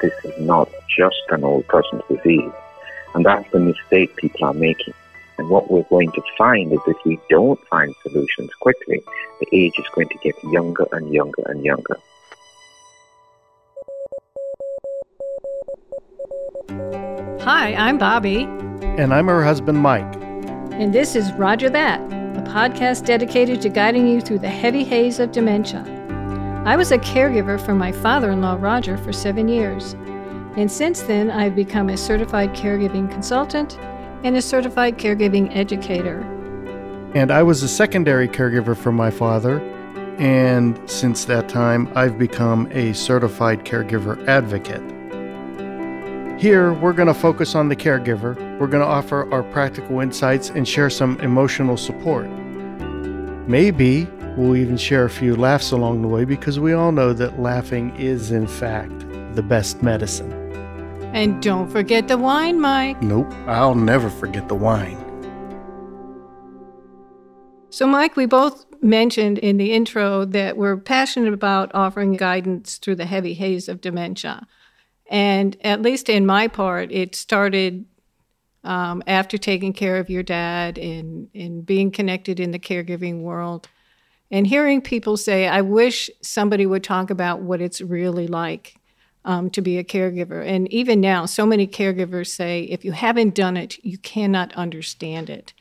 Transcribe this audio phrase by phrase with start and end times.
[0.00, 2.52] this is not just an old person's disease.
[3.14, 4.94] And that's the mistake people are making.
[5.38, 9.02] And what we're going to find is if we don't find solutions quickly,
[9.40, 11.98] the age is going to get younger and younger and younger.
[17.42, 18.46] Hi, I'm Bobbi.
[18.98, 20.16] And I'm her husband, Mike.
[20.72, 25.20] And this is Rodger That, a podcast dedicated to guiding you through the heavy haze
[25.20, 25.95] of dementia.
[26.66, 29.92] I was a caregiver for my father in law, Rodger, for seven years.
[30.56, 33.78] And since then, I've become a certified caregiving consultant
[34.24, 36.22] and a certified caregiving educator.
[37.14, 39.60] And I was a secondary caregiver for my father.
[40.18, 44.82] And since that time, I've become a certified caregiver advocate.
[46.40, 48.34] Here, we're going to focus on the caregiver.
[48.58, 52.28] We're going to offer our practical insights and share some emotional support.
[53.46, 57.40] Maybe we'll even share a few laughs along the way because we all know that
[57.40, 58.98] laughing is, in fact,
[59.36, 60.32] the best medicine.
[61.14, 63.00] And don't forget the wine, Mike.
[63.02, 65.02] Nope, I'll never forget the wine.
[67.70, 72.96] So, Mike, we both mentioned in the intro that we're passionate about offering guidance through
[72.96, 74.46] the heavy haze of dementia.
[75.08, 77.84] And at least in my part, it started
[78.66, 83.68] um, after taking care of your dad and, and being connected in the caregiving world.
[84.30, 88.76] And hearing people say, I wish somebody would talk about what it's really like
[89.24, 90.44] um, to be a caregiver.
[90.44, 95.30] And even now, so many caregivers say, if you haven't done it, you cannot understand
[95.30, 95.52] it.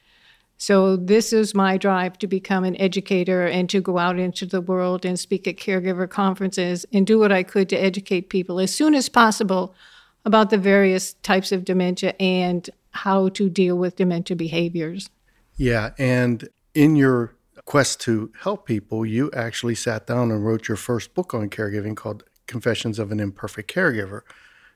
[0.57, 4.61] So, this is my drive to become an educator and to go out into the
[4.61, 8.73] world and speak at caregiver conferences and do what I could to educate people as
[8.73, 9.75] soon as possible
[10.25, 15.09] about the various types of dementia and how to deal with dementia behaviors.
[15.55, 15.91] Yeah.
[15.97, 21.13] And in your quest to help people, you actually sat down and wrote your first
[21.13, 24.21] book on caregiving called Confessions of an Imperfect Caregiver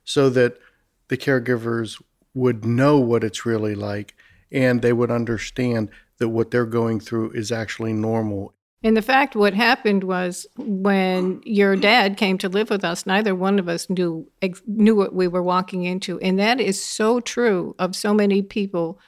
[0.03, 0.57] so that
[1.07, 2.01] the caregivers
[2.33, 4.15] would know what it's really like
[4.51, 8.53] and they would understand that what they're going through is actually normal.
[8.81, 13.35] And the fact what happened was when your dad came to live with us, neither
[13.35, 14.29] one of us knew
[14.65, 18.99] knew what we were walking into, and that is so true of so many people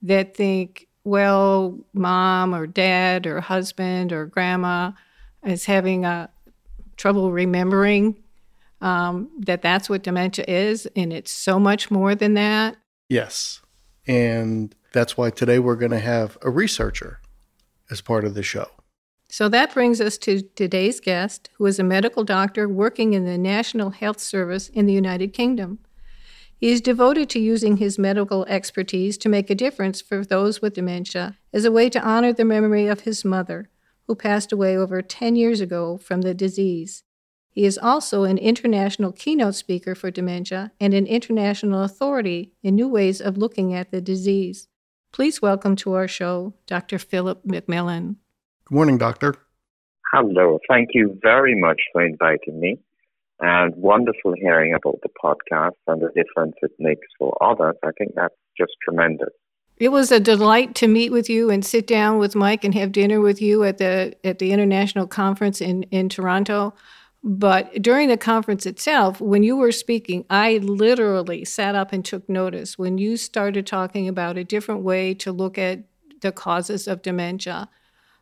[0.00, 4.92] that think, well, mom or dad or husband or grandma
[5.44, 6.30] is having a
[6.96, 8.16] trouble remembering
[8.80, 12.76] um, that that's what dementia is, and it's so much more than that.
[13.10, 13.60] Yes,
[14.06, 17.20] and that's why today we're going to have a researcher
[17.90, 18.68] as part of the show.
[19.30, 23.36] So that brings us to today's guest, who is a medical doctor working in the
[23.36, 25.80] National Health Service in the United Kingdom.
[26.56, 30.74] He is devoted to using his medical expertise to make a difference for those with
[30.74, 33.68] dementia as a way to honor the memory of his mother,
[34.06, 37.04] who passed away over 10 years ago from the disease.
[37.50, 42.88] He is also an international keynote speaker for dementia and an international authority in new
[42.88, 44.68] ways of looking at the disease.
[45.12, 46.98] Please welcome to our show Dr.
[46.98, 48.16] Philip McMillan.
[48.68, 49.34] Good morning, Doctor.
[50.12, 50.58] Hello.
[50.68, 52.78] Thank you very much for inviting me.
[53.40, 57.76] And wonderful hearing about the podcast and the difference it makes for others.
[57.82, 59.30] I think that's just tremendous.
[59.78, 62.92] It was a delight to meet with you and sit down with Mike and have
[62.92, 66.74] dinner with you at the at the international conference in, in Toronto.
[67.24, 72.28] But during the conference itself, when you were speaking, I literally sat up and took
[72.28, 75.84] notice when you started talking about a different way to look at
[76.20, 77.70] the causes of dementia.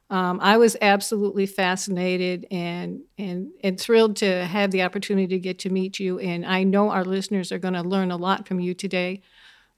[0.08, 5.58] Um, I was absolutely fascinated and, and, and thrilled to have the opportunity to get
[5.60, 6.20] to meet you.
[6.20, 9.22] And I know our listeners are going to learn a lot from you today.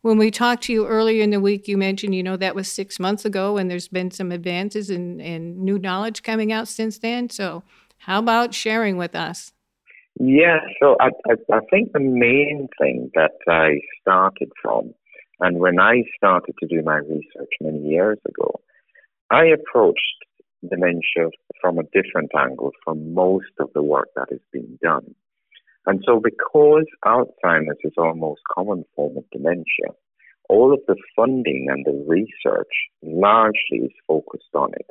[0.03, 2.71] When we talked to you earlier in the week, you mentioned, you know, that was
[2.71, 6.99] six months ago, and there's been some advances and, and new knowledge coming out since
[6.99, 7.31] then.
[7.31, 7.65] So
[7.97, 9.53] how about sharing with us?
[10.21, 14.95] Yeah, so I, I, I think the main thing that I started from,
[15.41, 18.61] and when I started to do my research many years ago,
[19.31, 20.25] I approached
[20.69, 21.31] dementia
[21.61, 25.15] from a different angle from most of the work that is being done.
[25.87, 29.95] And so because Alzheimer's is our most common form of dementia,
[30.49, 32.73] all of the funding and the research
[33.03, 34.87] largely is focused on it.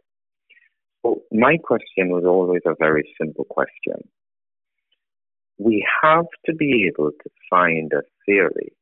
[1.03, 4.07] So my question was always a very simple question.
[5.57, 8.73] We have to be able to find a theory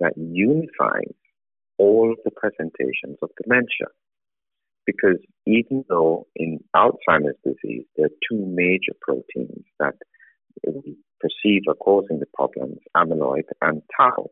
[0.00, 1.14] that unifies
[1.78, 3.88] all of the presentations of dementia.
[4.86, 9.94] Because even though in Alzheimer's disease, there are two major proteins that
[10.66, 14.30] we perceive are causing the problems, amyloid and tau.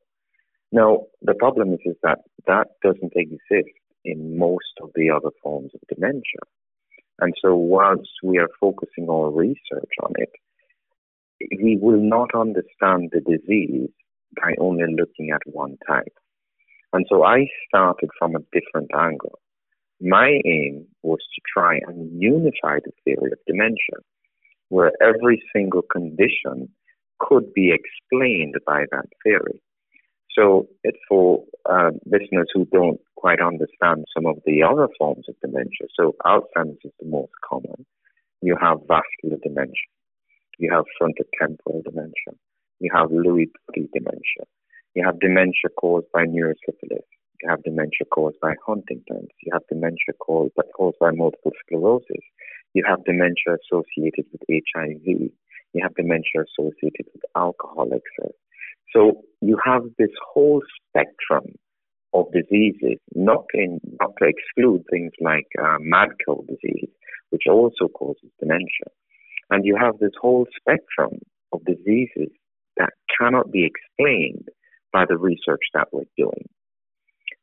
[0.73, 3.75] Now, the problem is, is that that doesn't exist
[4.05, 6.43] in most of the other forms of dementia.
[7.21, 10.31] And so, whilst we are focusing our research on it,
[11.63, 13.91] we will not understand the disease
[14.41, 16.15] by only looking at one type.
[16.93, 19.39] And so I started from a different angle.
[20.01, 23.99] My aim was to try and unify the theory of dementia,
[24.69, 26.69] where every single condition
[27.19, 29.61] could be explained by that theory.
[30.31, 35.35] So, it's for uh, listeners who don't quite understand some of the other forms of
[35.41, 35.89] dementia.
[35.99, 37.85] So, Alzheimer's is the most common.
[38.41, 39.91] You have vascular dementia.
[40.59, 42.39] You have frontotemporal dementia.
[42.79, 44.45] You have Lewy body dementia.
[44.95, 47.09] You have dementia caused by neurosyphilis.
[47.49, 49.31] You have dementia caused by Huntington's.
[49.41, 52.23] You have dementia caused by, caused by multiple sclerosis.
[52.75, 55.07] You have dementia associated with HIV.
[55.73, 58.35] You have dementia associated with alcohol excess.
[58.93, 60.61] So you have this whole
[60.91, 61.55] spectrum
[62.13, 66.91] of diseases, not, in, not to exclude things like uh, mad cow disease,
[67.31, 68.93] which also causes dementia.
[69.49, 71.21] And you have this whole spectrum
[71.53, 72.29] of diseases
[72.77, 74.49] that cannot be explained
[74.93, 76.47] by the research that we're doing.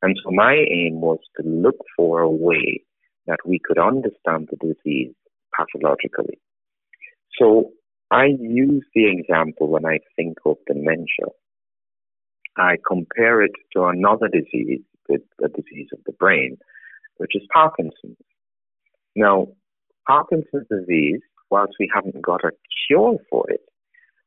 [0.06, 2.80] And so my aim was to look for a way
[3.26, 5.12] that we could understand the disease
[5.52, 6.38] pathologically.
[7.36, 7.72] So
[8.12, 11.26] I use the example when I think of dementia.
[12.56, 15.18] I compare it to another disease, the,
[15.48, 16.56] disease of the brain,
[17.16, 18.16] which is Parkinson's.
[19.16, 19.48] Now,
[20.06, 21.20] Parkinson's disease,
[21.50, 22.52] whilst we haven't got a
[22.86, 23.62] cure for it,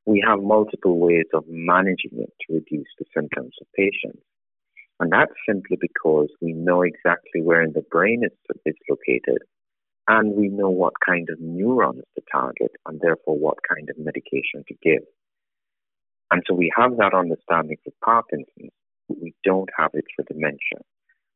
[0.06, 4.26] we have multiple ways of managing it to reduce the symptoms of patients.
[5.00, 8.36] And that's simply because we know exactly where in the brain it's,
[8.90, 9.44] located
[10.08, 14.64] and we know what kind of neurons to target and therefore what kind of medication
[14.68, 15.04] to give.
[16.32, 18.72] And so we have that understanding for Parkinson's,
[19.08, 20.82] but we don't have it for dementia.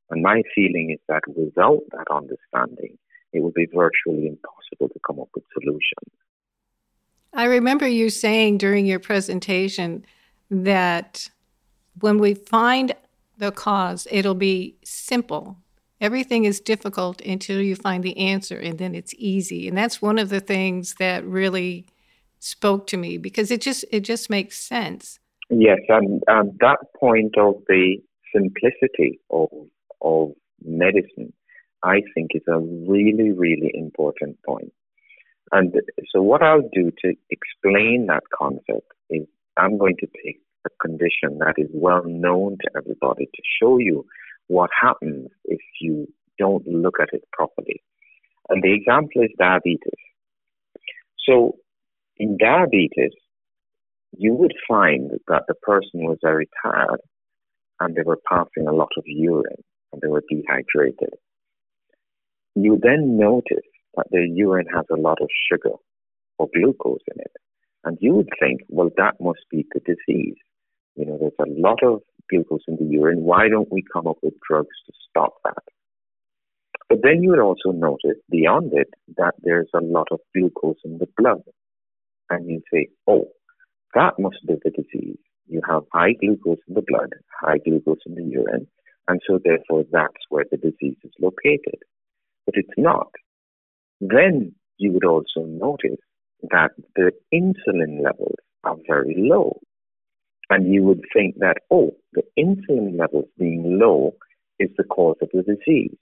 [0.09, 2.97] And my feeling is that without that understanding,
[3.31, 6.11] it would be virtually impossible to come up with solutions.
[7.33, 10.05] I remember you saying during your presentation
[10.51, 11.29] that
[11.99, 12.93] when we find
[13.43, 15.57] the cause, it'll be simple.
[15.99, 19.67] Everything is difficult until you find the answer, and then it's easy.
[19.67, 21.85] And that's one of the things that really
[22.39, 25.19] spoke to me because it just it just makes sense.
[25.49, 27.97] Yes, and, and that point of the
[28.33, 29.49] simplicity of
[30.01, 30.31] of
[30.65, 31.31] medicine,
[31.83, 34.73] I think, is a really really important point.
[35.51, 35.73] And
[36.11, 41.39] so, what I'll do to explain that concept is I'm going to take a condition
[41.39, 44.05] that is well known to everybody to show you
[44.47, 46.07] what happens if you
[46.37, 47.81] don't look at it properly.
[48.49, 50.01] And the example is diabetes.
[51.25, 51.57] So,
[52.17, 53.13] in diabetes,
[54.17, 56.99] you would find that the person was very tired
[57.79, 61.13] and they were passing a lot of urine and they were dehydrated.
[62.55, 65.75] You then notice that their urine has a lot of sugar
[66.37, 67.31] or glucose in it.
[67.83, 70.35] And you would think, well, that must be the disease.
[70.95, 73.23] You know, there's a lot of glucose in the urine.
[73.23, 75.63] Why don't we come up with drugs to stop that?
[76.89, 80.99] But then you would also notice beyond it that there's a lot of glucose in
[80.99, 81.41] the blood.
[82.29, 83.27] And you say, oh,
[83.95, 85.17] that must be the disease.
[85.47, 87.09] You have high glucose in the blood,
[87.41, 88.67] high glucose in the urine,
[89.07, 91.79] and so therefore that's where the disease is located.
[92.45, 93.11] But it's not.
[93.99, 95.99] Then you would also notice
[96.51, 99.59] that the insulin levels are very low.
[100.53, 104.13] And you would think that, oh, the insulin levels being low
[104.59, 105.97] is the cause of the disease.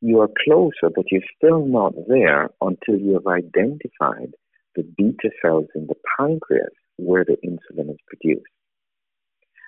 [0.00, 4.34] You are closer, but you're still not there until you have identified
[4.74, 8.50] the beta cells in the pancreas where the insulin is produced.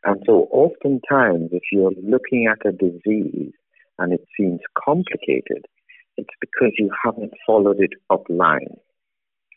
[0.02, 3.52] And so, oftentimes, if you're looking at a disease
[4.00, 5.66] and it seems complicated,
[6.16, 8.75] it's because you haven't followed it up line.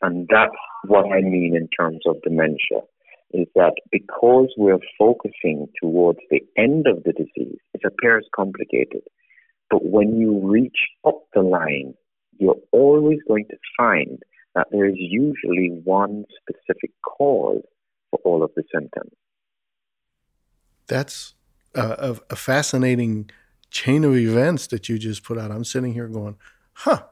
[0.03, 0.51] And that's
[0.85, 2.81] what I mean in terms of dementia,
[3.31, 9.01] is that because we're focusing towards the end of the disease, it appears complicated.
[9.69, 11.93] But when you reach up the line,
[12.37, 14.21] you're always going to find
[14.55, 17.61] that there is usually one specific cause
[18.09, 19.11] for all of the symptoms.
[20.87, 21.35] That's
[21.75, 23.29] a, a fascinating
[23.69, 25.51] chain of events that you just put out.
[25.51, 26.37] I'm sitting here going,
[26.73, 27.03] huh,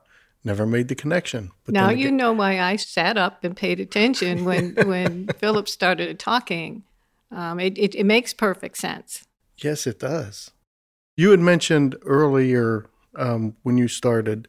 [0.48, 1.52] never made the connection.
[1.66, 6.18] But now you know why I sat up and paid attention when, when Philip started
[6.18, 6.84] talking.
[7.32, 9.28] Um, it, it, it makes perfect sense.
[9.58, 10.52] Yes, it does.
[11.16, 14.48] You had mentioned earlier um, when you started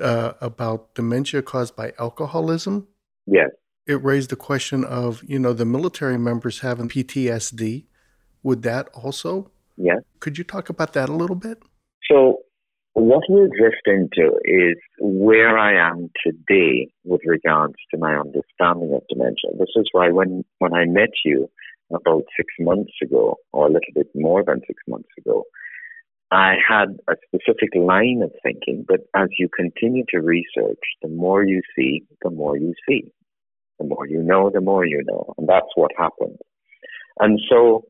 [0.00, 2.88] uh, about dementia caused by alcoholism.
[3.26, 3.50] Yes.
[3.86, 7.84] It raised the question of, you know, the military members having PTSD.
[8.42, 9.50] Would that also?
[9.76, 9.98] Yes.
[10.20, 11.62] Could you talk about that a little bit?
[12.10, 12.40] So
[12.96, 19.02] what we'll drift into is where I am today with regards to my understanding of
[19.10, 19.50] dementia.
[19.58, 21.50] This is why when, when I met you
[21.94, 25.44] about six months ago, or a little bit more than six months ago,
[26.30, 31.44] I had a specific line of thinking, but as you continue to research, the more
[31.44, 33.04] you see, the more you see.
[33.78, 35.34] The more you know, the more you know.
[35.36, 36.38] And that's what happened.
[37.20, 37.84] And so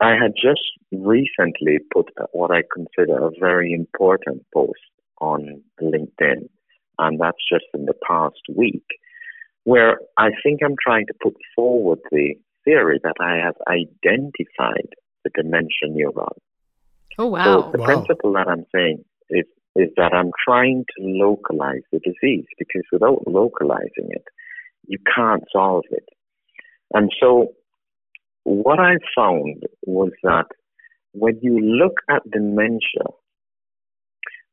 [0.00, 0.60] I had just
[0.92, 4.80] recently put what I consider a very important post
[5.20, 6.48] on LinkedIn,
[6.98, 8.84] and that's just in the past week,
[9.64, 12.34] where I think I'm trying to put forward the
[12.64, 14.88] theory that I have identified
[15.24, 16.36] the dementia neuron.
[17.18, 17.62] Oh, wow.
[17.62, 17.86] So the wow.
[17.86, 23.26] principle that I'm saying is, is that I'm trying to localize the disease because without
[23.26, 24.24] localizing it,
[24.86, 26.04] you can't solve it.
[26.92, 27.48] And so
[28.46, 30.46] what I found was that
[31.12, 33.06] when you look at dementia,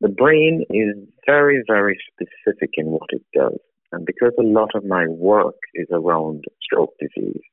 [0.02, 0.96] the brain is
[1.28, 3.60] very, very specific in what it does.
[3.92, 7.44] And because a lot of my work is around stroke disease,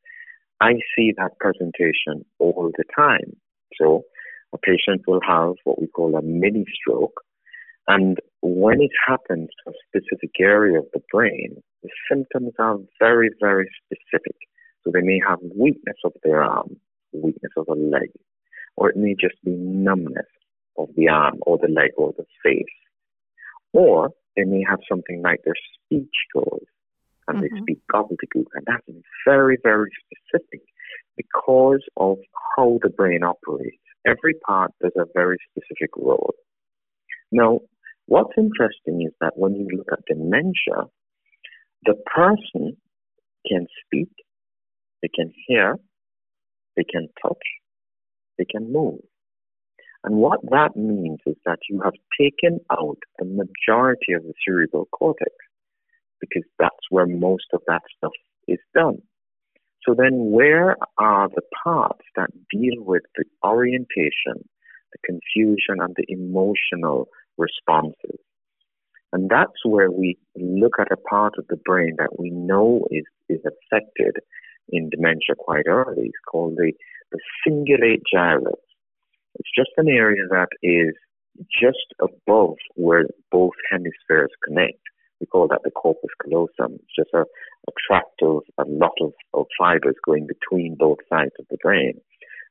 [0.63, 3.37] I see that presentation all the time.
[3.79, 4.05] So
[4.55, 7.21] a patient will have what we call a mini stroke.
[7.87, 13.29] And when it happens to a specific area of the brain, the symptoms are very,
[13.41, 14.37] very specific.
[14.85, 16.77] So they may have weakness of their arm,
[17.13, 18.11] weakness of the leg,
[18.77, 20.27] or it may just be numbness
[20.79, 22.65] of the arm or the leg or the face.
[23.73, 26.65] Or they may have something like their speech goes
[27.29, 27.55] and mm-hmm.
[27.55, 28.47] they speak gobbledygook.
[28.55, 28.87] And that's
[29.27, 30.63] very, very specific
[31.17, 32.19] because of
[32.57, 33.77] how the brain operates.
[34.07, 36.35] Every part does a very specific role.
[37.31, 37.61] Now,
[38.07, 40.89] what's interesting is that when you look at dementia,
[41.85, 42.77] the person
[43.47, 44.11] can speak,
[45.03, 45.77] they can hear,
[46.77, 47.43] they can touch,
[48.39, 49.01] they can move.
[50.05, 54.87] And what that means is that you have taken out the majority of the cerebral
[54.93, 55.31] cortex
[56.21, 58.13] because that's where most of that stuff
[58.49, 59.03] is done.
[59.87, 64.49] So then where are the parts that deal with the orientation,
[64.93, 68.21] the confusion, and the emotional responses?
[69.13, 73.05] And that's where we look at a part of the brain that we know is,
[73.29, 74.19] is affected
[74.69, 76.07] in dementia quite early.
[76.07, 76.73] It's called the,
[77.11, 78.61] the cingulate gyrus.
[79.39, 80.95] It's just an area that is
[81.51, 84.81] just above where both hemispheres connect.
[85.21, 86.79] We call that the corpus callosum.
[86.81, 91.33] It's just a, a tract of a lot of, of fibers going between both sides
[91.39, 92.01] of the brain.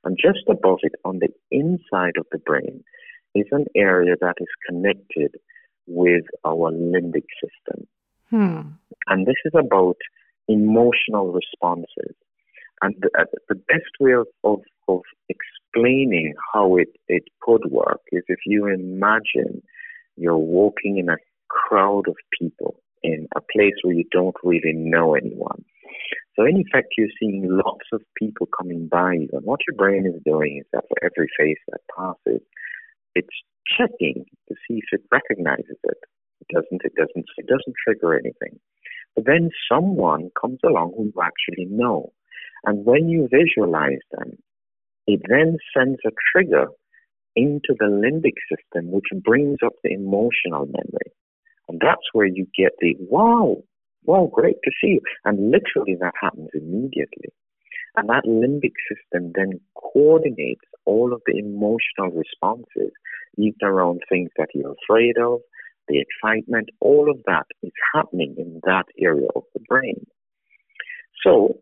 [0.03, 2.83] And just above it, on the inside of the brain,
[3.35, 5.35] is an area that is connected
[5.87, 7.87] with our limbic system.
[8.29, 8.61] Hmm.
[9.07, 9.97] And this is about
[10.49, 12.15] emotional responses.
[12.81, 18.01] And the, uh, the best way of, of, of explaining how it, it could work
[18.11, 19.61] is if you imagine
[20.17, 21.17] you're walking in a
[21.49, 25.63] crowd of people in a place where you don't really know anyone.
[26.35, 30.05] So in effect, you're seeing lots of people coming by you, and what your brain
[30.05, 32.41] is doing is that for every face that passes,
[33.13, 33.27] it's
[33.77, 35.97] checking to see if it recognizes it.
[36.41, 36.81] It doesn't.
[36.83, 37.25] It doesn't.
[37.37, 38.59] It doesn't trigger anything.
[39.15, 42.13] But then someone comes along who you actually know,
[42.65, 44.37] and when you visualize them,
[45.07, 46.67] it then sends a trigger
[47.35, 51.11] into the limbic system, which brings up the emotional memory.
[51.67, 53.57] And that's where you get the wow,
[54.03, 55.01] wow, great to see you.
[55.25, 57.29] And literally that happens immediately.
[57.95, 62.91] And that limbic system then coordinates all of the emotional responses,
[63.37, 65.41] even around things that you're afraid of,
[65.89, 70.05] the excitement, all of that is happening in that area of the brain.
[71.23, 71.59] So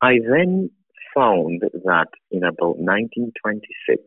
[0.00, 0.70] I then
[1.14, 4.02] found that in about 1926,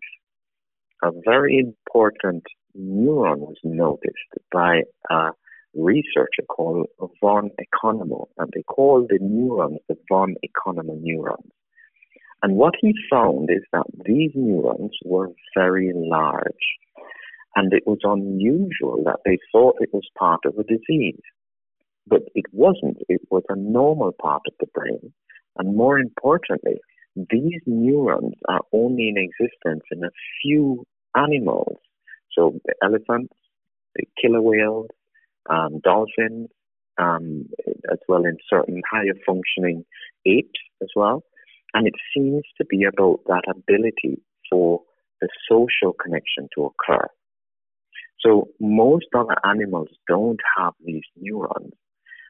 [1.04, 2.44] a very important
[2.78, 5.30] neuron was noticed by a
[5.76, 6.88] researcher called
[7.22, 11.52] von Economo, and they called the neurons the von Economo neurons.
[12.42, 16.66] And what he found is that these neurons were very large,
[17.56, 21.22] and it was unusual that they thought it was part of a disease.
[22.08, 25.14] But it wasn't, it was a normal part of the brain.
[25.58, 26.80] And more importantly,
[27.16, 30.86] these neurons are only in existence in a few
[31.16, 31.78] animals.
[32.38, 33.34] So the elephants,
[33.96, 34.88] the killer whales,
[35.50, 36.50] um, dolphins,
[36.98, 37.46] um,
[37.92, 39.86] as well in certain higher functioning
[40.26, 41.24] apes as well.
[41.74, 44.82] And it seems to be about that ability for
[45.22, 47.08] the social connection to occur.
[48.26, 51.74] So most other animals don't have these neurons.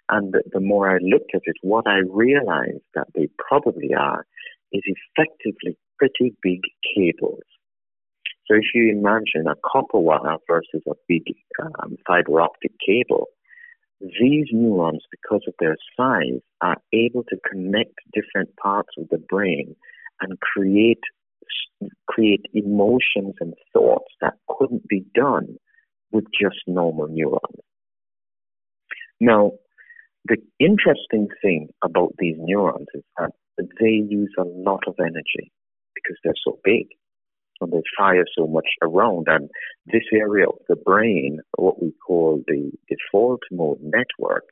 [0.10, 4.26] And the, more I looked at it, what I realized that they probably are
[4.72, 6.62] is effectively pretty big
[6.96, 7.44] cables.
[8.46, 11.24] So if you imagine a copper wire versus a big
[11.82, 13.28] um, fiber optic cable,
[14.02, 19.76] these neurons, because of their size, are able to connect different parts of the brain
[20.20, 21.00] and create
[22.08, 25.58] create emotions and thoughts that couldn't be done
[26.12, 27.62] with just normal neurons.
[29.20, 29.52] Now,
[30.26, 33.32] the interesting thing about these neurons is that
[33.80, 35.52] they use a lot of energy
[35.94, 36.88] because they're so big
[37.62, 39.28] and they fire so much around.
[39.30, 39.50] And
[39.86, 44.46] this area of the brain, what we call the default mode network,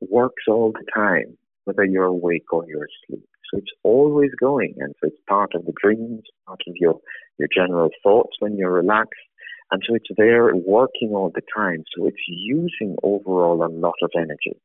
[0.00, 3.26] works all the time, whether you're awake or you're asleep.
[3.50, 6.98] So it's always going, and so it's part of the dreams, part of your
[7.38, 9.20] your general thoughts when you're relaxed,
[9.70, 11.84] and so it's there working all the time.
[11.96, 14.60] So it's using overall a lot of energy.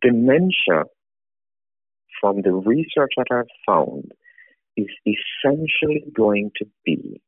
[0.00, 0.84] Dementia,
[2.20, 4.12] from the research that I've found,
[4.76, 7.20] is essentially going to be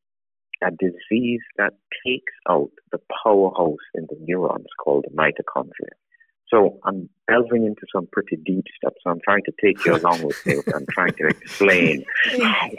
[0.62, 5.94] a disease that takes out the powerhouse in the neurons called the mitochondria.
[6.48, 8.92] So I'm delving into some pretty deep stuff.
[9.02, 10.60] So I'm trying to take you along with me.
[10.74, 12.04] I'm trying to explain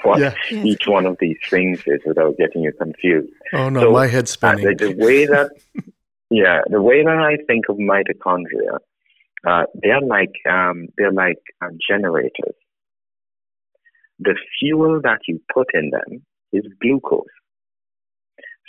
[0.03, 0.33] what yeah.
[0.51, 3.33] each one of these things is without getting you confused.
[3.53, 4.67] Oh no, so, my head's spinning.
[4.67, 5.51] Uh, the, the, way that,
[6.29, 8.79] yeah, the way that I think of mitochondria,
[9.45, 12.55] uh, they're like um, they're like uh, generators.
[14.19, 17.25] The fuel that you put in them is glucose.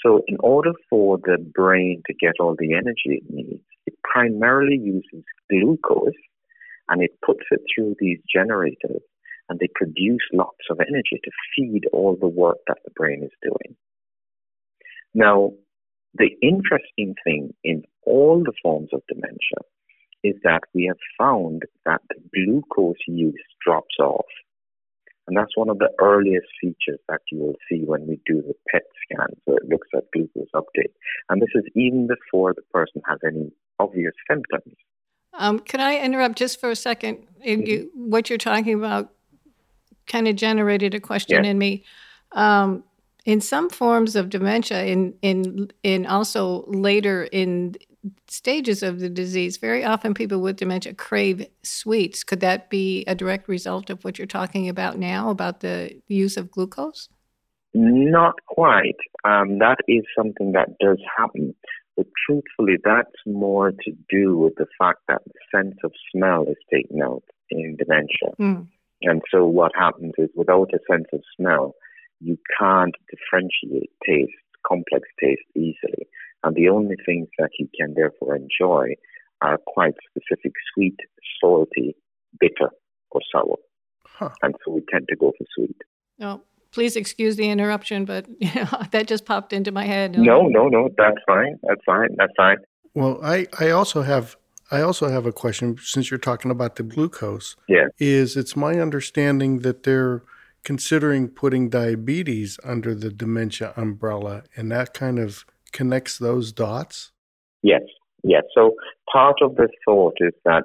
[0.04, 4.76] So in order for the brain to get all the energy it needs, it primarily
[4.76, 6.12] uses glucose
[6.88, 9.02] and it puts it through these generators
[9.48, 13.30] and they produce lots of energy to feed all the work that the brain is
[13.42, 13.76] doing.
[15.14, 15.52] Now,
[16.14, 19.62] the interesting thing in all the forms of dementia
[20.24, 24.26] is that we have found that the glucose use drops off
[25.28, 28.54] and that's one of the earliest features that you will see when we do the
[28.72, 29.28] PET scan.
[29.46, 30.92] So it looks at glucose uptake.
[31.28, 34.74] And this is even before the person has any obvious symptoms.
[35.34, 37.62] Um, can I interrupt just for a 2nd mm-hmm.
[37.62, 39.12] you, what you're talking about
[40.06, 41.84] kind of generated a question in me.
[42.32, 42.82] Um,
[43.26, 47.76] in some forms of dementia, in in in also later in
[48.26, 52.24] stages of the disease, very often people with dementia crave sweets.
[52.24, 56.36] Could that be a direct result of what you're talking about now about the use
[56.36, 57.08] of glucose?
[57.74, 58.96] Not quite.
[59.24, 61.54] Um, that is something that does happen.
[61.96, 66.56] But truthfully, that's more to do with the fact that the sense of smell is
[66.72, 68.34] taken out in dementia.
[68.38, 68.68] Mm.
[69.02, 71.74] And so what happens is without a sense of smell,
[72.20, 74.32] you can't differentiate taste,
[74.66, 76.06] complex taste easily.
[76.44, 78.94] And the only things that you can therefore enjoy
[79.40, 80.96] are quite specific sweet,
[81.40, 81.96] salty,
[82.38, 82.70] bitter,
[83.10, 83.56] or sour.
[84.04, 84.30] Huh.
[84.42, 85.76] And so we tend to go for sweet.
[86.20, 90.18] Oh, please excuse the interruption, but you know, that just popped into my head.
[90.18, 91.58] No, no, no, that's fine.
[91.62, 92.08] That's fine.
[92.16, 92.56] That's fine.
[92.94, 94.36] Well, I, I also have
[94.70, 97.56] I also have a question since you're talking about the glucose.
[97.68, 97.86] Yeah.
[97.98, 100.22] Is it's my understanding that they're
[100.62, 105.46] considering putting diabetes under the dementia umbrella and that kind of
[105.78, 107.12] connects those dots?
[107.62, 107.82] Yes,
[108.24, 108.42] yes.
[108.52, 108.74] So
[109.12, 110.64] part of the thought is that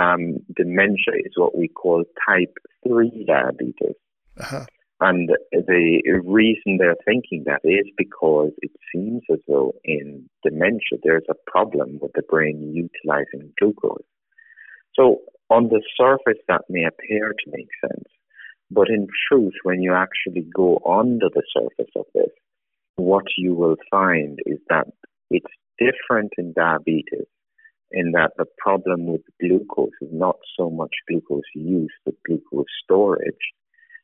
[0.00, 2.54] um, dementia is what we call type
[2.86, 3.98] 3 diabetes.
[4.38, 4.64] Uh-huh.
[5.00, 11.26] And the reason they're thinking that is because it seems as though in dementia there's
[11.28, 14.06] a problem with the brain utilizing glucose.
[14.94, 15.18] So
[15.50, 18.08] on the surface that may appear to make sense,
[18.70, 22.30] but in truth, when you actually go under the surface of this,
[22.96, 24.86] what you will find is that
[25.30, 27.26] it's different in diabetes
[27.90, 33.34] in that the problem with glucose is not so much glucose use, but glucose storage.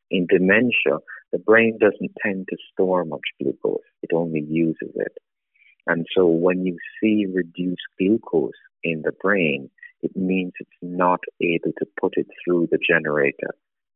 [0.09, 0.99] In dementia,
[1.31, 5.17] the brain doesn't tend to store much glucose, it only uses it.
[5.87, 8.51] And so when you see reduced glucose
[8.83, 9.69] in the brain,
[10.01, 13.53] it means it's not able to put it through the generator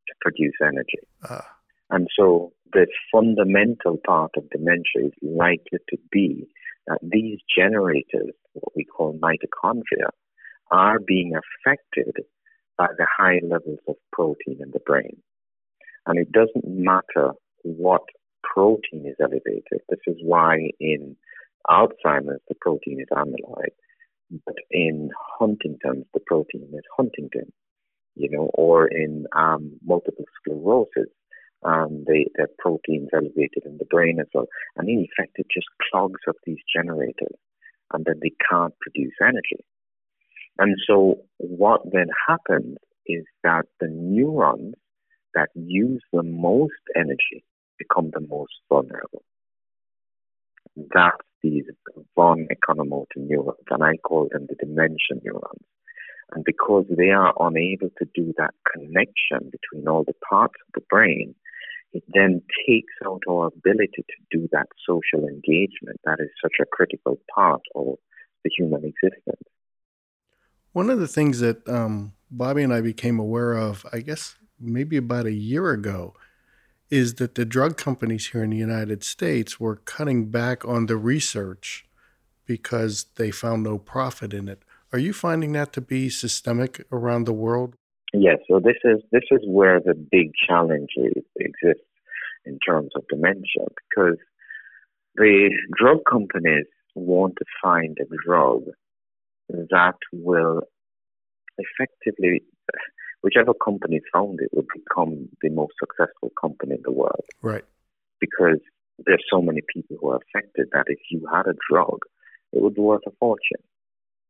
[0.08, 1.00] to produce energy.
[1.28, 1.42] Uh.
[1.90, 6.48] And so the fundamental part of dementia is likely to be
[6.88, 10.10] that these generators, what we call mitochondria,
[10.72, 12.14] are being affected
[12.78, 15.22] by the high levels of protein in the brain.
[16.06, 17.32] And it doesn't matter
[17.64, 18.04] what
[18.44, 19.82] protein is elevated.
[19.90, 21.16] This is why in
[21.70, 23.74] Alzheimer's the protein is amyloid,
[24.46, 27.52] but in huntingtin's the protein is Huntington,
[28.16, 31.10] you know, or in um, multiple sclerosis
[31.66, 34.48] um, the, the proteins elevated in the brain as well.
[34.78, 37.36] And in effect, it just clogs up these generators
[37.92, 39.66] and then they can't produce energy.
[40.58, 44.76] And so what then happens is that the neurons
[45.34, 47.44] that use the most energy
[47.78, 49.24] become the most vulnerable.
[50.78, 51.66] That's these
[52.16, 55.66] von Economotor neurons, and I call them the dementia neurons.
[56.32, 60.86] And because they are unable to do that connection between all the parts of the
[60.90, 61.36] brain,
[61.96, 66.66] it then takes out our ability to do that social engagement that is such a
[66.66, 67.96] critical part of
[68.44, 69.42] the human existence.
[70.74, 74.98] One of the things that um, Bobbi and I became aware of, I guess maybe
[74.98, 76.14] about a year ago,
[76.90, 80.98] is that the drug companies here in the United States were cutting back on the
[80.98, 81.86] research
[82.46, 84.64] because they found no profit in it.
[84.92, 87.76] Are you finding that to be systemic around the world?
[88.14, 88.38] Yes.
[88.48, 91.86] So this is this is where the big challenge exists
[92.46, 94.18] in terms of dementia because
[95.16, 98.64] the drug companies want to find a drug
[99.50, 100.62] that will
[101.58, 102.42] effectively
[103.22, 107.26] whichever company found it would become the most successful company in the world.
[107.42, 107.64] Right.
[108.20, 108.60] Because
[109.04, 112.00] there's so many people who are affected that if you had a drug,
[112.54, 113.64] it would be worth a fortune.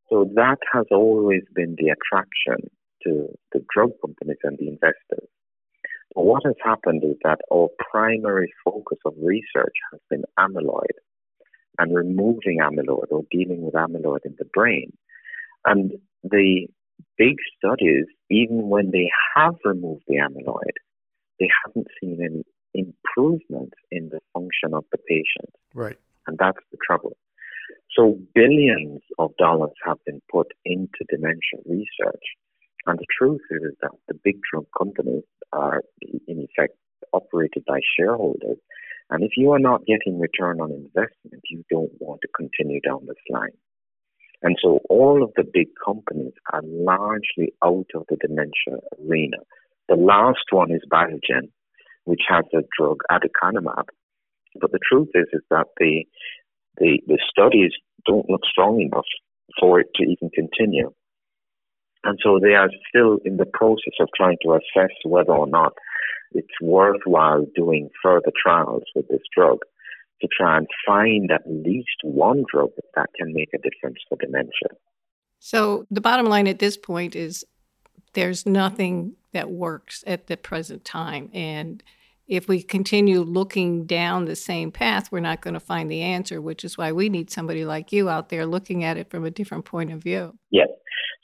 [0.10, 2.70] So that has always been the attraction
[3.06, 5.30] to the drug companies and the investors.
[6.14, 10.98] But what has happened is that our primary focus of research has been amyloid
[11.78, 14.94] and removing amyloid or dealing with amyloid in the brain.
[15.66, 16.68] And the
[17.18, 20.78] big studies, even when they have removed the amyloid,
[21.40, 25.54] they haven't seen any improvement in the function of the patient.
[25.74, 25.98] Right.
[26.28, 27.18] And that's the trouble.
[27.96, 32.24] So billions of dollars have been put into dementia research.
[32.88, 35.82] And the truth is that the big drug companies are,
[36.28, 36.76] in effect,
[37.14, 38.58] operated by shareholders.
[39.10, 43.06] And if you are not getting return on investment, you don't want to continue down
[43.06, 43.58] this line.
[44.42, 49.38] And so all of the big companies are largely out of the dementia arena.
[49.88, 51.50] The last one is Biogen,
[52.06, 53.86] which has a drug aducanumab.
[54.60, 56.06] But the truth is, is that the,
[56.78, 57.72] the, the studies
[58.06, 59.06] don't look strong enough
[59.60, 60.92] for it to even continue.
[62.06, 65.74] And so they are still in the process of trying to assess whether or not
[66.34, 69.60] it's worthwhile doing further trials with this drug
[70.22, 74.78] to try and find at least one drug that can make a difference for dementia.
[75.40, 77.44] So the bottom line at this point is
[78.14, 81.30] there's nothing that works at the present time.
[81.34, 81.84] And
[82.28, 86.42] if we continue looking down the same path, we're not going to find the answer,
[86.42, 89.32] which is why we need somebody like you out there looking at it from a
[89.32, 90.38] different point of view.
[90.50, 90.70] Yes.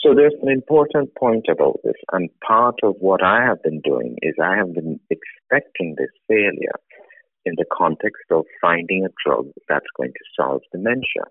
[0.02, 1.96] So there's an important point about this.
[2.12, 6.80] And part of what I have been doing is I have been expecting this failure
[7.46, 11.30] in the context of finding a drug that's going to solve dementia.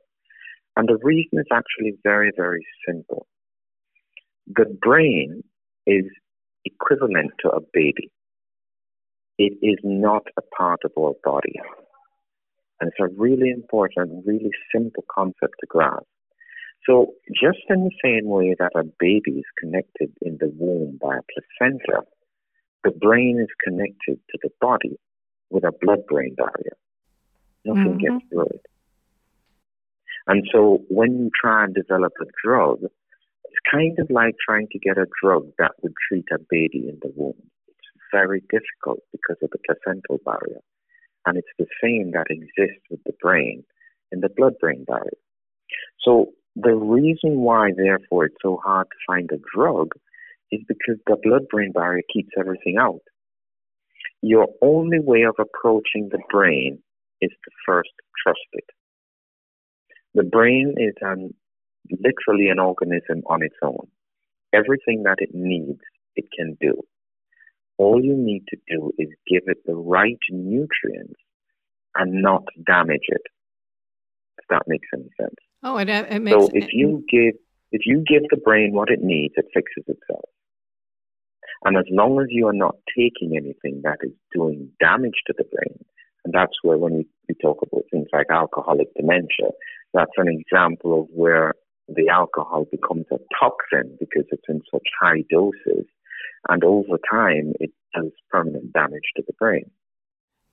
[0.77, 3.27] And the reason is actually very, very simple.
[4.47, 5.43] The brain
[5.87, 6.05] is
[6.65, 8.11] equivalent to a baby.
[9.39, 11.55] It is not a part of our body.
[12.81, 16.07] And it's a really important, really simple concept to grasp.
[16.87, 21.19] So, just in the same way that a baby is connected in the womb by
[21.19, 22.07] a placenta,
[22.85, 24.99] the brain is connected to the body
[25.51, 26.77] with a blood brain barrier.
[27.65, 28.19] Nothing mm-hmm.
[28.19, 28.67] gets through it.
[30.27, 34.79] And so when you try and develop a drug, it's kind of like trying to
[34.79, 37.35] get a drug that would treat a baby in the womb.
[37.69, 40.61] It's very difficult because of the placental barrier.
[41.27, 43.65] And it's the same that exists with the brain
[44.13, 45.19] in the blood brain barrier.
[46.01, 49.93] So the reason why, therefore, it's so hard to find a drug
[50.51, 53.01] is because the blood brain barrier keeps everything out
[54.23, 56.83] your only way of approaching the brain
[57.21, 57.91] is to first
[58.23, 58.65] trust it.
[60.15, 61.35] The brain is an,
[61.91, 63.89] literally an organism on its own.
[64.53, 65.81] Everything that it needs,
[66.17, 66.83] it can do.
[67.79, 71.21] All you need to do is give it the right nutrients
[71.95, 73.23] and not damage it.
[74.39, 75.35] If that makes any sense.
[75.63, 76.37] Oh, it, it makes.
[76.37, 77.35] So if you give
[77.73, 80.29] if you give the brain what it needs, it fixes itself.
[81.65, 85.45] And as long as you are not taking anything that is doing damage to the
[85.45, 85.85] brain,
[86.25, 89.51] and that's where when we, we talk about things like alcoholic dementia,
[89.95, 91.55] that's an example of where
[91.89, 95.87] the alcohol becomes a toxin because it's in such high doses.
[96.49, 99.71] And over time, it does permanent damage to the brain.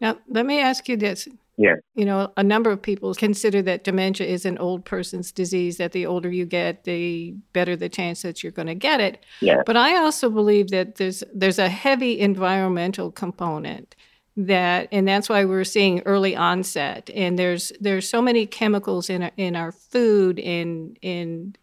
[0.01, 1.27] Now, let me ask you this.
[1.57, 1.75] Yeah.
[1.95, 5.91] You know, a number of people consider that dementia is an old person's disease, that
[5.91, 9.25] the older you get, the better the chance that you're going to get it.
[9.41, 9.63] Yeah.
[9.65, 13.95] But I also believe that there's there's a heavy environmental component
[14.37, 19.23] that and that's why we're seeing early onset and there's there's so many chemicals in
[19.23, 21.55] our, in our food in in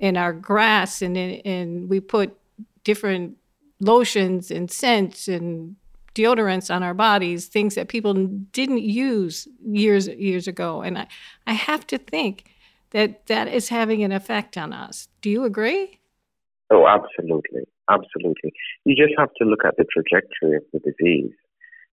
[0.00, 2.34] in our grass and in, and we put
[2.84, 3.36] different
[3.80, 5.76] lotions and scents and
[6.14, 8.14] deodorants on our bodies, things that people
[8.52, 10.82] didn't use years years ago.
[10.82, 11.06] And I,
[11.46, 12.44] I have to think
[12.90, 15.08] that that is having an effect on us.
[15.20, 15.98] Do you agree?
[16.70, 18.52] Oh, absolutely, absolutely.
[18.84, 21.32] You just have to look at the trajectory of the disease.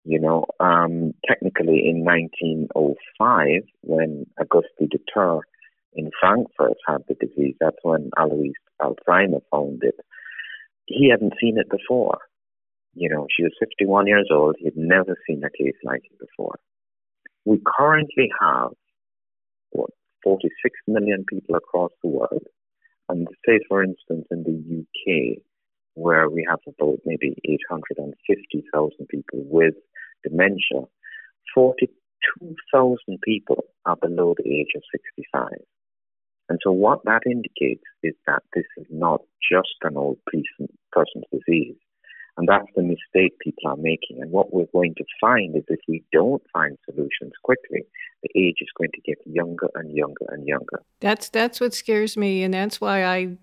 [0.03, 5.39] You know, um, technically in 1905, when Auguste Deter
[5.93, 9.95] in Frankfurt had the disease, that's when Alois Alzheimer found it.
[10.85, 12.19] He hadn't seen it before.
[12.95, 14.55] You know, she was 51 years old.
[14.57, 16.55] He had never seen a case like it before.
[17.43, 18.71] We currently have,
[19.71, 19.89] what,
[20.23, 22.47] 46 million people across the world.
[23.09, 25.39] And say, for instance, in the UK,
[25.93, 29.75] where we have about maybe 850,000 people with
[30.23, 30.87] dementia,
[31.53, 35.49] 42,000 people are below the age of 65.
[36.49, 41.75] And so what that indicates is that this is not just an old person's disease.
[42.37, 44.21] And that's the mistake people are making.
[44.21, 47.83] And what we're going to find is if we don't find solutions quickly,
[48.23, 50.81] the age is going to get younger and younger and younger.
[50.99, 53.37] That's that's what scares me, and that's why I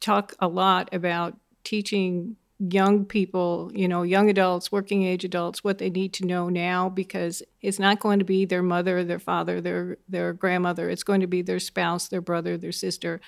[0.00, 5.78] talk a lot about teaching young people, you know, young adults, working age adults, what
[5.78, 9.60] they need to know now because it's not going to be their mother, their father,
[9.60, 10.88] their their grandmother.
[10.88, 13.20] It's going to be their spouse, their brother, their sister,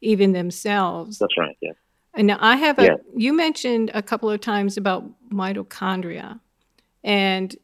[0.00, 1.18] even themselves.
[1.18, 1.56] That's right.
[1.60, 1.72] Yeah.
[2.14, 2.84] And now I have a.
[2.84, 2.96] Yeah.
[3.14, 6.40] You mentioned a couple of times about mitochondria,
[7.04, 7.54] and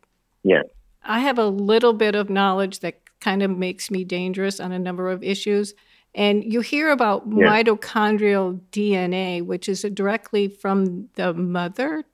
[0.43, 0.63] yeah,
[1.05, 4.79] I have a little bit of knowledge that kind of makes me dangerous on a
[4.79, 5.75] number of issues.
[6.15, 7.49] And you hear about yeah.
[7.49, 12.05] mitochondrial DNA, which is directly from the mother.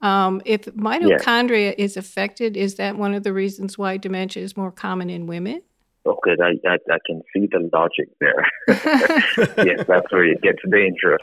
[0.00, 1.84] Um, if mitochondria yeah.
[1.84, 5.62] is affected, is that one of the reasons why dementia is more common in women?
[6.04, 8.44] Okay, I, I, I can see the logic there.
[9.64, 11.22] yes, that's where it gets dangerous.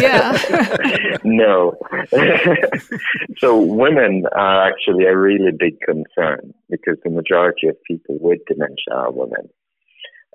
[0.00, 1.16] yeah.
[1.24, 1.76] no.
[3.38, 8.94] so women are actually a really big concern because the majority of people with dementia
[8.94, 9.48] are women.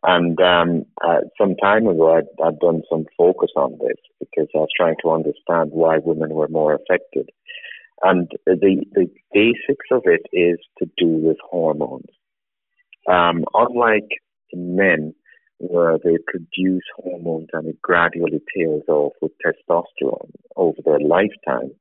[0.04, 4.60] And um, uh, some time ago, I'd, I'd done some focus on this because I
[4.60, 7.30] was trying to understand why women were more affected.
[8.04, 12.10] And the, the basics of it is to do with hormones.
[13.08, 14.10] Um, unlike
[14.54, 15.13] men,
[15.60, 21.72] where they produce hormones and it gradually tails off with testosterone over their lifetime,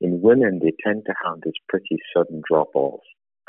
[0.00, 3.00] in women they tend to have this pretty sudden drop off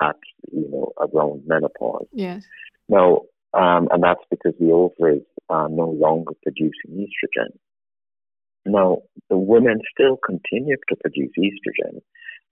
[0.02, 0.16] at
[0.52, 2.08] you know around menopause.
[2.12, 2.46] Yes.
[2.90, 3.22] Now,
[3.54, 7.50] um, and that's because the ovaries are no longer producing estrogen.
[8.66, 9.00] Now,
[9.30, 12.02] the women still continue to produce estrogen,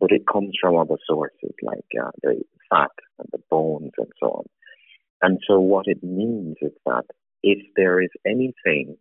[0.01, 4.27] but it comes from other sources like uh, the fat and the bones and so
[4.31, 4.45] on.
[5.21, 7.05] And so what it means is that
[7.43, 8.97] if there is anything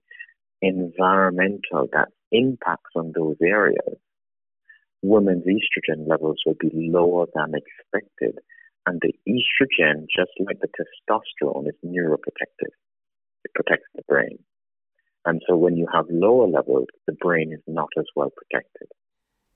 [0.61, 3.97] environmental that impacts on those areas,
[5.03, 8.39] women's estrogen levels will be lower than expected.
[8.87, 12.75] And the estrogen, just like the testosterone, is neuroprotective.
[13.45, 14.39] It protects the brain.
[15.25, 18.89] And so when you have lower levels, the brain is not as well protected.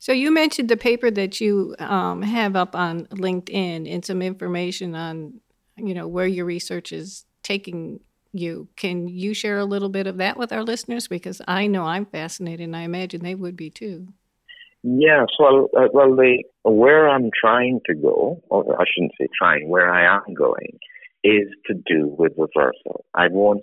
[0.05, 4.95] So you mentioned the paper that you um, have up on LinkedIn and some information
[4.95, 5.41] on,
[5.79, 8.69] you know, where your research is taking you.
[8.77, 11.09] Can you share a little bit of that with our listeners?
[11.09, 14.09] Because I know I'm fascinated, and I imagine they would be too.
[14.83, 19.71] Yes, well, uh, well, the where I'm trying to go, or I shouldn't say trying,
[19.71, 20.79] where I am going,
[21.23, 23.07] is to do with reversal.
[23.15, 23.63] I want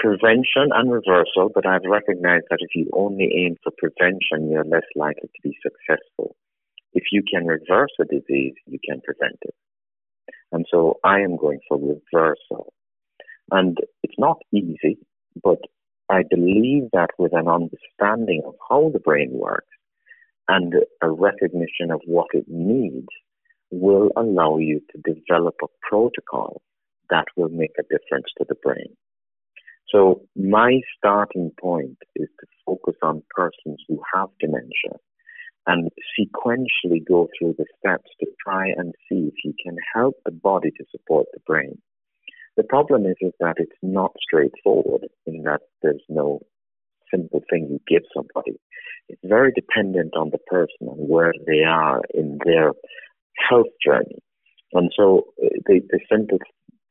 [0.00, 4.88] prevention and reversal, but I've recognized that if you only aim for prevention, you're less
[4.96, 6.34] likely to be successful.
[6.94, 9.54] If you can reverse a disease, you can prevent it.
[10.52, 12.72] And so I am going for reversal.
[13.52, 14.98] And it's not easy,
[15.42, 15.58] but
[16.08, 19.68] I believe that with an understanding of how the brain works
[20.48, 23.08] and a recognition of what it needs
[23.70, 26.62] will allow you to develop a protocol
[27.10, 28.96] that will make a difference to the brain.
[29.92, 34.98] So my starting point is to focus on persons who have dementia
[35.66, 40.32] and sequentially go through the steps to try and see if you can help the
[40.32, 41.80] body to support the brain.
[42.56, 46.40] The problem is, is that it's not straightforward in that there's no
[47.12, 48.58] simple thing you give somebody.
[49.08, 52.72] It's very dependent on the person and where they are in their
[53.48, 54.22] health journey.
[54.72, 56.38] And so uh, the, the simple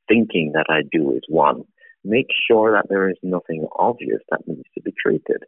[0.08, 1.64] thinking that I do is one,
[2.04, 5.44] make sure that there is nothing obvious that needs to be treated.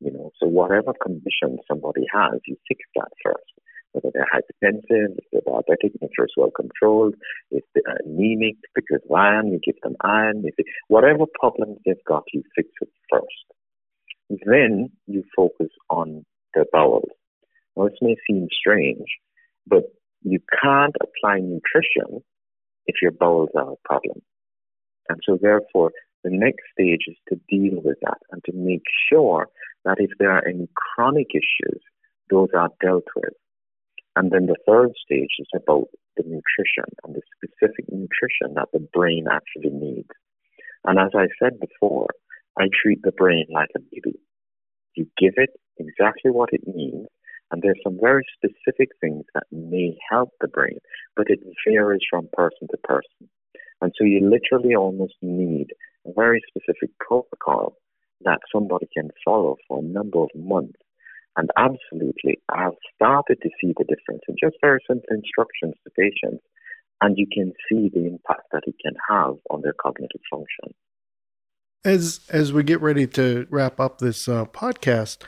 [0.00, 3.52] You know, so whatever condition somebody has, you fix that first.
[3.92, 7.14] Whether they're hypertensive, if they're diabetic, make sure it's well controlled.
[7.50, 10.42] If they're anemic because of iron, you give them iron.
[10.44, 13.46] If they, whatever problems they've got, you fix it first.
[14.44, 17.08] Then you focus on the bowels.
[17.74, 19.06] Now, this may seem strange,
[19.66, 19.84] But
[20.22, 22.22] you can't apply nutrition
[22.86, 24.20] if your bowels are a problem.
[25.08, 25.92] And so, therefore,
[26.24, 29.48] the next stage is to deal with that and to make sure
[29.84, 31.80] that if there are any chronic issues,
[32.30, 33.32] those are dealt with.
[34.16, 38.80] And then the third stage is about the nutrition and the specific nutrition that the
[38.92, 40.08] brain actually needs.
[40.84, 42.08] And as I said before,
[42.58, 44.18] I treat the brain like a baby.
[44.94, 47.06] You give it exactly what it needs,
[47.50, 50.78] and there's some very specific things that may help the brain,
[51.14, 53.28] but it varies from person to person.
[53.86, 55.68] And so you literally almost need
[56.04, 57.76] a very specific protocol
[58.22, 60.80] that somebody can follow for a number of months.
[61.36, 66.42] And absolutely, I've started to see the difference in just very simple instructions to patients,
[67.00, 70.74] and you can see the impact that it can have on their cognitive function.
[71.84, 75.18] As as we get ready to wrap up this uh, podcast,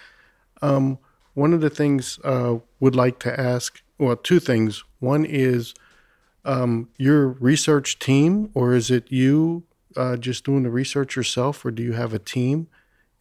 [0.62, 0.98] um,
[1.34, 4.82] one of the things uh, would like to ask, well, two things.
[4.98, 5.74] One is
[6.48, 9.64] um, your research team, or is it you
[9.96, 12.68] uh, just doing the research yourself, or do you have a team?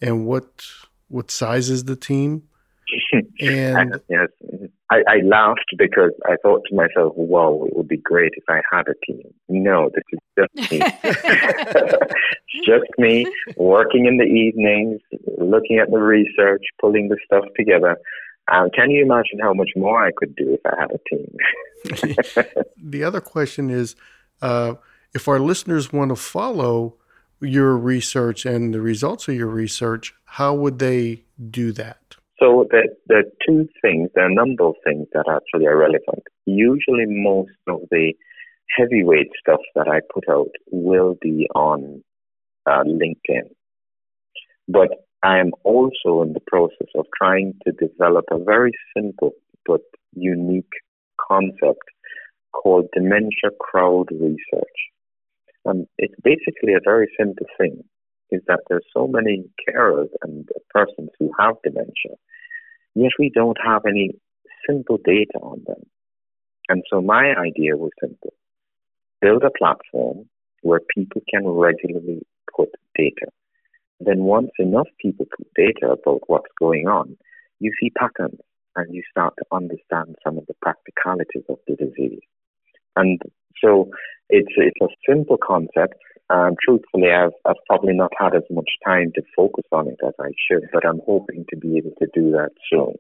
[0.02, 0.66] And what
[1.10, 2.44] what size is the team?
[3.40, 4.30] And yes,
[4.90, 8.62] I, I, laughed because I thought to myself, "Wow, it would be great if I
[8.72, 10.80] had a team." No, this is just me.
[12.66, 15.02] just me working in the evenings,
[15.38, 17.98] looking at the research, pulling the stuff together.
[18.52, 22.54] Um, can you imagine how much more I could do if I had a team?
[22.78, 23.96] the other question is
[24.42, 24.76] uh,
[25.14, 26.96] if our listeners want to follow
[27.42, 32.16] your research and the results of your research, how would they do that?
[32.40, 35.78] So there, there are two things, there are a number of things that actually are
[35.78, 36.24] relevant.
[36.46, 38.14] Usually most of the
[38.78, 42.04] heavyweight stuff that I put out will be on
[42.66, 43.50] uh, LinkedIn.
[44.68, 44.90] But
[45.24, 49.32] I am also in the process of trying to develop a very simple
[49.66, 49.82] but
[50.14, 50.72] unique
[51.20, 51.84] concept
[52.52, 54.78] called dementia crowd research.
[55.66, 57.84] And it's basically a very simple thing
[58.32, 62.16] is that there's so many carers and persons who have dementia,
[62.94, 64.12] yet we don't have any
[64.68, 65.82] simple data on them.
[66.70, 68.34] And so my idea was simple.
[69.22, 70.28] Build a platform
[70.62, 72.26] where people can regularly
[72.56, 73.32] put data.
[74.00, 77.18] Then once enough people put data about what's going on,
[77.60, 78.40] you see patterns
[78.76, 82.22] and you start to understand some of the practicalities of the disease.
[82.96, 83.20] And
[83.64, 83.90] so
[84.30, 85.96] it's, it's a simple concept.
[86.30, 90.14] Um, truthfully, I've, I've probably not had as much time to focus on it as
[90.20, 92.96] I should, but I'm hoping to be able to do that soon.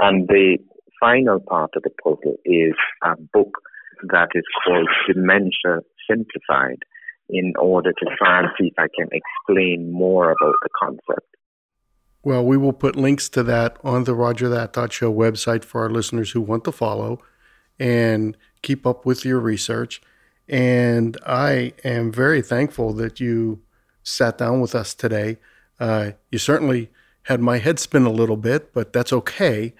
[0.00, 0.58] And the
[0.98, 3.52] final part of the puzzle is a book
[4.08, 6.78] that is called Dementia Simplified
[7.32, 11.26] in order to try and see if I can explain more about the concept.
[12.22, 15.90] Well, we will put links to that on the Rodger That Show website for our
[15.90, 17.18] listeners who want to follow
[17.80, 20.00] and keep up with your research.
[20.48, 23.62] And I am very thankful that you
[24.04, 25.38] sat down with us today.
[25.80, 26.90] Uh, you certainly
[27.24, 29.74] had my head spin a little bit, but that's okay.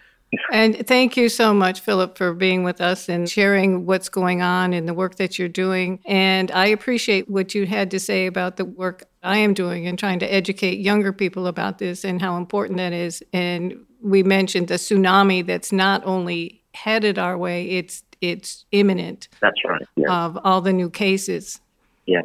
[0.51, 4.73] And thank you so much, Philip, for being with us and sharing what's going on
[4.73, 6.01] and the work that you're doing.
[6.05, 9.99] And I appreciate what you had to say about the work I am doing and
[9.99, 13.23] trying to educate younger people about this and how important that is.
[13.33, 19.29] And we mentioned the tsunami that's not only headed our way, it's it's imminent.
[19.41, 19.83] That's right.
[19.97, 20.27] Yeah.
[20.27, 21.61] Of all the new cases.
[22.07, 22.23] Yeah.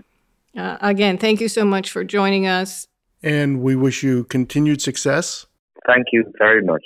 [0.56, 2.88] Uh, again, thank you so much for joining us.
[3.24, 5.48] And we wish you continued success.
[5.88, 6.84] Thank you very much.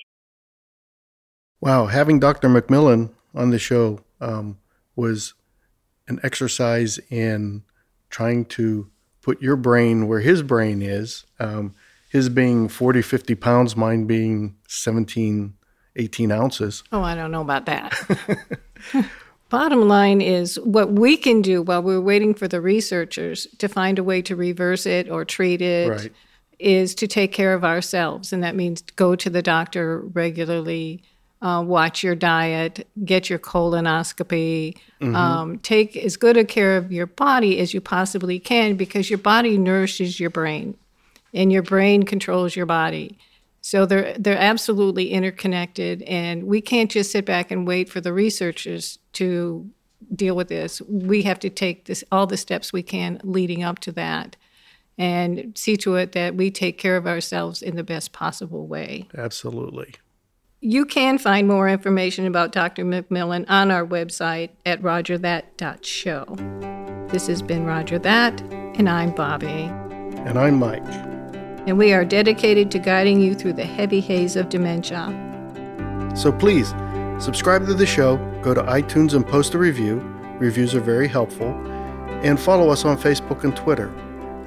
[1.62, 2.50] Wow, having Dr.
[2.50, 4.58] McMillan on the show um,
[4.96, 5.36] was
[6.08, 7.64] an exercise in
[8.10, 8.90] trying to
[9.22, 11.26] put your brain where his brain is.
[11.40, 11.74] Um,
[12.10, 15.54] his being 40, 50 pounds, mine being 17,
[15.96, 16.84] 18 ounces.
[16.92, 17.98] Oh, I don't know about that.
[19.50, 24.00] Bottom line is what we can do while we're waiting for the researchers to find
[24.00, 26.12] a way to reverse it or treat it right.
[26.60, 28.34] is to take care of ourselves.
[28.34, 31.04] And that means go to the doctor regularly,
[31.42, 35.16] uh, watch your diet, get your colonoscopy, mm-hmm.
[35.16, 39.20] um, take as good a care of your body as you possibly can because your
[39.20, 40.78] body nourishes your brain
[41.34, 43.18] and your brain controls your body.
[43.62, 48.12] So they're they're absolutely interconnected, and we can't just sit back and wait for the
[48.12, 49.70] researchers to
[50.16, 50.82] deal with this.
[50.82, 54.36] We have to take this all the steps we can leading up to that,
[54.98, 59.08] and see to it that we take care of ourselves in the best possible way.
[59.16, 59.94] Absolutely.
[60.62, 62.86] You can find more information about Dr.
[62.86, 67.08] McMillan on our website at rodgerthat.show.
[67.12, 68.40] This has been Rodger That,
[68.78, 69.70] and I'm Bobbi.
[70.28, 70.84] And I'm Mike
[71.68, 75.06] and we are dedicated to guiding you through the heavy haze of dementia.
[76.16, 76.74] So please
[77.22, 79.98] Subscribe to the show, go to iTunes and post a review.
[80.40, 81.50] Reviews are very helpful.
[82.24, 83.94] And follow us on Facebook and Twitter.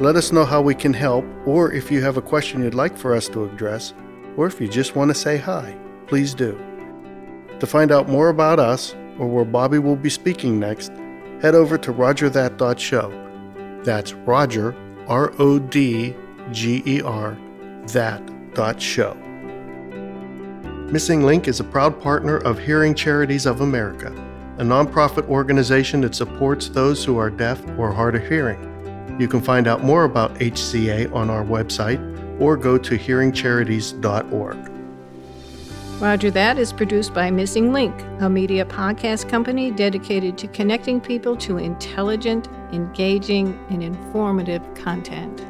[0.00, 2.96] Let us know how we can help, or if you have a question you'd like
[2.96, 3.94] for us to address,
[4.36, 5.76] or if you just want to say hi,
[6.06, 6.58] please do.
[7.60, 10.90] To find out more about us, or where Bobbi will be speaking next,
[11.40, 13.82] head over to rodgerthat.show.
[13.84, 14.74] That's Rodger,
[15.06, 16.14] R O D
[16.50, 17.36] G E R,
[17.88, 19.14] that show.
[20.90, 24.08] Missing Link is a proud partner of Hearing Charities of America,
[24.58, 28.70] a nonprofit organization that supports those who are deaf or hard of hearing.
[29.18, 32.00] You can find out more about HCA on our website
[32.40, 34.73] or go to hearingcharities.org.
[36.04, 41.34] Rodger That is produced by Missing Link, a media podcast company dedicated to connecting people
[41.38, 45.46] to intelligent, engaging, and informative content.